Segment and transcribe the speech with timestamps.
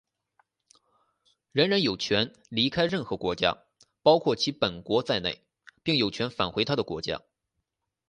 [1.51, 3.61] 人人有权离开任何国家,
[4.01, 5.43] 包括其本国在内,
[5.83, 7.21] 并有权返回他的国家。